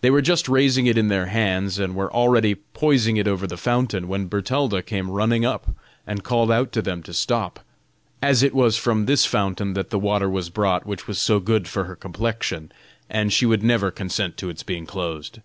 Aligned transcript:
They 0.00 0.12
were 0.12 0.22
just 0.22 0.48
raising 0.48 0.86
it 0.86 0.96
in 0.96 1.08
their 1.08 1.26
hands, 1.26 1.80
and 1.80 1.96
were 1.96 2.12
already 2.12 2.54
poising 2.54 3.16
it 3.16 3.26
over 3.26 3.48
the 3.48 3.56
fountain, 3.56 4.06
when 4.06 4.28
Bertalda 4.28 4.80
came 4.80 5.10
running 5.10 5.44
up, 5.44 5.74
and 6.06 6.22
called 6.22 6.52
out 6.52 6.70
to 6.70 6.82
them 6.82 7.02
to 7.02 7.12
stop, 7.12 7.58
as 8.22 8.44
it 8.44 8.54
was 8.54 8.76
from 8.76 9.06
this 9.06 9.26
fountain 9.26 9.74
that 9.74 9.90
the 9.90 9.98
water 9.98 10.30
was 10.30 10.50
brought 10.50 10.86
which 10.86 11.08
was 11.08 11.18
so 11.18 11.40
good 11.40 11.66
for 11.66 11.82
her 11.86 11.96
complexion, 11.96 12.70
and 13.10 13.32
she 13.32 13.44
would 13.44 13.64
never 13.64 13.90
consent 13.90 14.36
to 14.36 14.50
its 14.50 14.62
being 14.62 14.86
closed. 14.86 15.40